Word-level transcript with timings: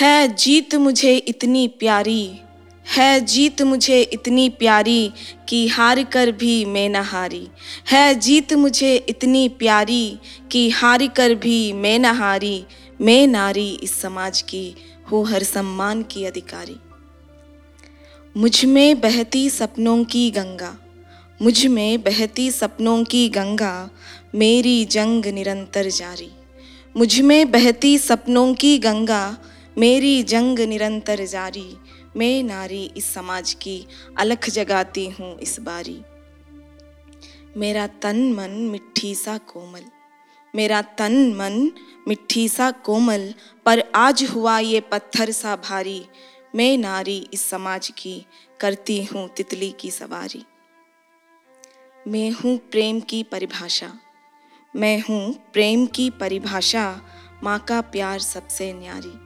है 0.00 0.28
जीत 0.28 0.74
मुझे 0.74 1.16
इतनी 1.16 1.68
प्यारी, 1.68 2.40
है 2.96 3.20
जीत 3.20 3.62
मुझे 3.62 4.00
इतनी 4.02 4.48
प्यारी 4.48 5.12
कि 5.48 5.68
हार 5.68 6.02
कर 6.04 6.30
भी 6.30 6.64
मैं 6.64 6.88
न 6.88 6.96
हारी, 6.96 7.48
है 7.90 8.14
जीत 8.14 8.52
मुझे 8.52 8.96
इतनी 9.08 9.48
प्यारी 9.48 10.18
कि 10.52 10.70
हार 10.70 11.06
कर 11.06 11.34
भी 11.34 11.72
मैं 11.72 11.98
न 11.98 12.04
हारी, 12.04 12.64
मैं 13.00 13.26
नारी 13.26 13.78
इस 13.82 14.00
समाज 14.00 14.42
की 14.42 14.74
हूँ 15.12 15.26
हर 15.28 15.42
सम्मान 15.42 16.02
की 16.02 16.24
अधिकारी। 16.24 16.76
मुझमें 18.36 19.00
बहती 19.00 19.50
सपनों 19.50 20.04
की 20.04 20.30
गंगा, 20.30 20.76
मुझमें 21.42 22.02
बहती 22.02 22.50
सपनों 22.50 23.04
की 23.04 23.28
गंगा, 23.28 23.90
मेरी 24.34 24.84
जंग 24.84 25.26
निरंतर 25.26 25.88
जारी, 25.88 26.30
मुझमें 26.96 27.50
बहती 27.50 27.98
सपनों 27.98 28.54
की 28.54 28.78
गंगा 28.78 29.36
मेरी 29.76 30.22
जंग 30.22 30.58
निरंतर 30.60 31.24
जारी, 31.26 31.76
मैं 32.16 32.42
नारी 32.42 32.84
इस 32.96 33.12
समाज 33.14 33.52
की 33.54 33.86
अलख 34.18 34.48
जगाती 34.50 35.08
हूँ 35.10 35.38
इस 35.38 35.58
बारी। 35.60 36.00
मेरा 37.56 37.86
तन 38.02 38.20
मन 38.32 38.50
मिट्टी 38.72 39.14
सा 39.14 39.36
कोमल, 39.38 39.84
मेरा 40.54 40.82
तन 40.98 41.16
मन 41.34 41.70
मिट्टी 42.08 42.48
सा 42.48 42.70
कोमल, 42.70 43.32
पर 43.66 43.82
आज 43.94 44.24
हुआ 44.24 44.58
ये 44.58 44.80
पत्थर 44.82 45.30
सा 45.30 45.56
भारी। 45.56 46.04
मैं 46.54 46.76
नारी 46.78 47.18
इस 47.34 47.48
समाज 47.50 47.88
की 47.88 48.14
करती 48.60 49.02
हूँ 49.04 49.28
तितली 49.28 49.74
की 49.80 49.90
सवारी। 49.90 50.44
मैं 52.06 52.30
हूँ 52.32 52.56
प्रेम 52.70 53.00
की 53.00 53.22
परिभाषा, 53.22 53.92
मैं 54.74 54.98
हूँ 55.00 55.32
प्रेम 55.52 55.86
की 55.86 56.10
परिभाषा, 56.10 57.00
माँ 57.42 57.58
का 57.58 57.80
प्यार 57.80 58.18
सबसे 58.20 58.72
न्यारी। 58.72 59.23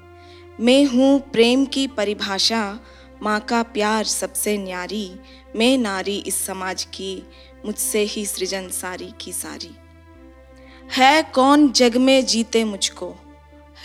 मैं 0.61 0.85
हूँ 0.85 1.21
प्रेम 1.21 1.67
की 1.67 1.87
परिभाषा, 1.87 2.81
माँ 3.23 3.41
का 3.41 3.63
प्यार 3.63 4.05
सबसे 4.05 4.59
न्यारी, 4.59 5.21
मैं 5.57 5.79
नारी 5.79 6.19
इस 6.19 6.47
समाज 6.47 6.85
की, 6.85 7.23
मुझसे 7.67 8.01
ही 8.01 8.27
सृजन 8.27 8.69
सारी 8.69 9.13
की 9.21 9.33
सारी। 9.33 9.77
है 10.93 11.23
कौन 11.23 11.73
जग 11.73 11.97
में 11.97 12.27
जीते 12.27 12.65
मुझको? 12.65 13.15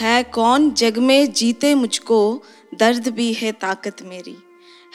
है 0.01 0.23
कौन 0.23 0.71
जग 0.71 0.97
में 0.97 1.33
जीते 1.33 1.75
मुझको? 1.75 2.43
दर्द 2.75 3.07
भी 3.07 3.33
है 3.33 3.51
ताकत 3.51 3.95
मेरी। 4.01 4.37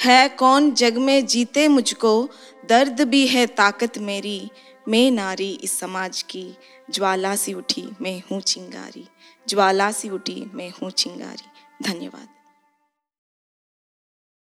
है 0.05 0.29
कौन 0.29 0.75
जग 0.75 0.99
में 0.99 1.27
जीते 1.27 1.69
मुझको? 1.69 2.29
दर्द 2.69 3.01
भी 3.01 3.27
है 3.27 3.47
ताकत 3.47 3.99
मेरी। 3.99 4.51
मैं 4.89 5.11
नारी 5.11 5.59
इस 5.63 5.79
समाज 5.79 6.23
की, 6.23 6.55
ज्वाला 6.91 7.37
सी 7.37 7.55
उठी 7.55 7.89
मैं 8.01 8.23
हूँ 8.31 8.41
चिंगारी। 8.41 9.09
ज्वाला 9.49 9.93
सी 9.93 10.09
उठी 10.09 10.45
मैं 10.55 10.71
हूँ 10.71 10.91
चिंगारी। 10.91 11.49
धन्यवाद। 11.83 12.38